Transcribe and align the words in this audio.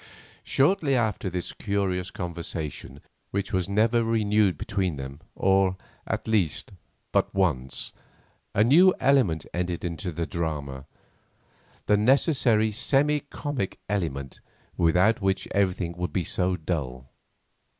Shortly 0.43 0.95
after 0.95 1.29
this 1.29 1.53
curious 1.53 2.09
conversation, 2.09 3.01
which 3.29 3.53
was 3.53 3.69
never 3.69 4.03
renewed 4.03 4.57
between 4.57 4.95
them, 4.95 5.21
or, 5.35 5.77
at 6.07 6.27
least, 6.27 6.71
but 7.11 7.31
once, 7.35 7.93
a 8.55 8.63
new 8.63 8.95
element 8.99 9.45
entered 9.53 9.85
into 9.85 10.11
the 10.11 10.25
drama, 10.25 10.87
the 11.85 11.97
necessary 11.97 12.71
semi 12.71 13.19
comic 13.19 13.79
element 13.87 14.41
without 14.75 15.21
which 15.21 15.47
everything 15.51 15.95
would 15.97 16.11
be 16.13 16.23
so 16.23 16.55
dull. 16.57 17.11